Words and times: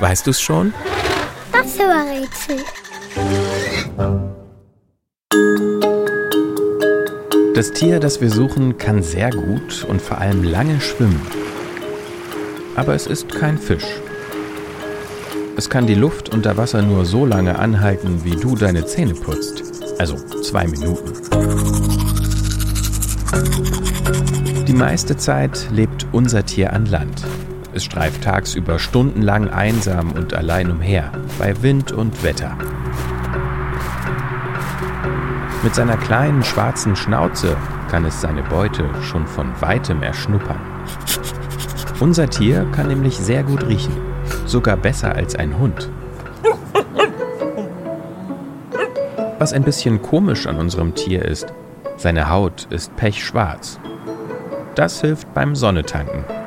Weißt 0.00 0.26
du 0.26 0.30
es 0.30 0.40
schon? 0.40 0.72
Das 1.52 1.78
war 1.78 2.04
Rätsel. 2.06 2.64
Das 7.54 7.72
Tier, 7.72 8.00
das 8.00 8.22
wir 8.22 8.30
suchen, 8.30 8.78
kann 8.78 9.02
sehr 9.02 9.30
gut 9.30 9.84
und 9.86 10.00
vor 10.00 10.18
allem 10.18 10.42
lange 10.42 10.80
schwimmen. 10.80 11.20
Aber 12.76 12.94
es 12.94 13.06
ist 13.06 13.28
kein 13.28 13.58
Fisch. 13.58 13.84
Es 15.58 15.68
kann 15.68 15.86
die 15.86 15.94
Luft 15.94 16.32
unter 16.32 16.56
Wasser 16.56 16.80
nur 16.80 17.04
so 17.04 17.26
lange 17.26 17.58
anhalten, 17.58 18.24
wie 18.24 18.36
du 18.36 18.54
deine 18.54 18.86
Zähne 18.86 19.12
putzt. 19.12 19.62
Also 19.98 20.16
zwei 20.40 20.66
Minuten. 20.66 21.12
Die 24.66 24.72
meiste 24.72 25.18
Zeit 25.18 25.68
lebt 25.70 26.06
unser 26.12 26.46
Tier 26.46 26.72
an 26.72 26.86
Land. 26.86 27.22
Es 27.80 27.86
streift 27.86 28.24
tagsüber 28.24 28.78
stundenlang 28.78 29.48
einsam 29.48 30.12
und 30.12 30.34
allein 30.34 30.70
umher, 30.70 31.10
bei 31.38 31.62
Wind 31.62 31.92
und 31.92 32.22
Wetter. 32.22 32.54
Mit 35.62 35.74
seiner 35.74 35.96
kleinen 35.96 36.44
schwarzen 36.44 36.94
Schnauze 36.94 37.56
kann 37.90 38.04
es 38.04 38.20
seine 38.20 38.42
Beute 38.42 38.84
schon 39.00 39.26
von 39.26 39.50
weitem 39.62 40.02
erschnuppern. 40.02 40.60
Unser 42.00 42.28
Tier 42.28 42.66
kann 42.72 42.88
nämlich 42.88 43.16
sehr 43.16 43.44
gut 43.44 43.66
riechen, 43.66 43.96
sogar 44.44 44.76
besser 44.76 45.14
als 45.14 45.34
ein 45.34 45.58
Hund. 45.58 45.88
Was 49.38 49.54
ein 49.54 49.62
bisschen 49.62 50.02
komisch 50.02 50.46
an 50.46 50.58
unserem 50.58 50.94
Tier 50.94 51.24
ist, 51.24 51.46
seine 51.96 52.28
Haut 52.28 52.66
ist 52.68 52.94
pechschwarz. 52.96 53.80
Das 54.74 55.00
hilft 55.00 55.32
beim 55.32 55.56
Sonnetanken. 55.56 56.39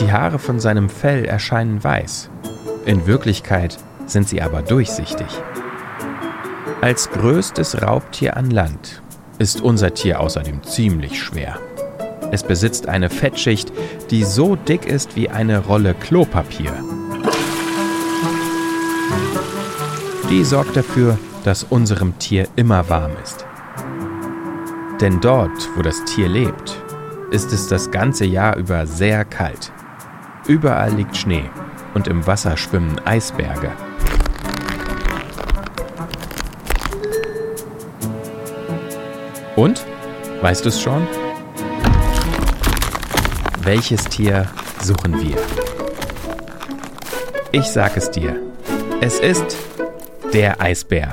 Die 0.00 0.12
Haare 0.12 0.38
von 0.38 0.60
seinem 0.60 0.88
Fell 0.88 1.24
erscheinen 1.24 1.82
weiß. 1.82 2.30
In 2.86 3.06
Wirklichkeit 3.06 3.78
sind 4.06 4.28
sie 4.28 4.40
aber 4.40 4.62
durchsichtig. 4.62 5.26
Als 6.80 7.10
größtes 7.10 7.82
Raubtier 7.82 8.36
an 8.36 8.50
Land 8.50 9.02
ist 9.38 9.60
unser 9.60 9.94
Tier 9.94 10.20
außerdem 10.20 10.62
ziemlich 10.62 11.20
schwer. 11.20 11.58
Es 12.30 12.44
besitzt 12.44 12.88
eine 12.88 13.10
Fettschicht, 13.10 13.72
die 14.10 14.22
so 14.22 14.54
dick 14.54 14.86
ist 14.86 15.16
wie 15.16 15.30
eine 15.30 15.64
Rolle 15.64 15.94
Klopapier. 15.94 16.72
Die 20.30 20.44
sorgt 20.44 20.76
dafür, 20.76 21.18
dass 21.42 21.64
unserem 21.64 22.16
Tier 22.18 22.46
immer 22.54 22.88
warm 22.88 23.12
ist. 23.22 23.46
Denn 25.00 25.20
dort, 25.20 25.68
wo 25.74 25.82
das 25.82 26.04
Tier 26.04 26.28
lebt, 26.28 26.76
ist 27.30 27.52
es 27.52 27.66
das 27.66 27.90
ganze 27.90 28.26
Jahr 28.26 28.56
über 28.56 28.86
sehr 28.86 29.24
kalt. 29.24 29.72
Überall 30.48 30.90
liegt 30.92 31.14
Schnee 31.14 31.44
und 31.92 32.08
im 32.08 32.26
Wasser 32.26 32.56
schwimmen 32.56 32.98
Eisberge. 33.04 33.70
Und? 39.56 39.84
Weißt 40.40 40.64
du 40.64 40.70
es 40.70 40.80
schon? 40.80 41.06
Welches 43.60 44.04
Tier 44.04 44.46
suchen 44.80 45.20
wir? 45.20 45.36
Ich 47.52 47.66
sag 47.66 47.98
es 47.98 48.10
dir. 48.10 48.40
Es 49.02 49.20
ist 49.20 49.54
der 50.32 50.62
Eisbär. 50.62 51.12